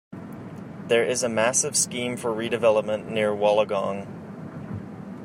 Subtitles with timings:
[0.87, 4.07] There is a massive scheme for redevelopment near Wollongong.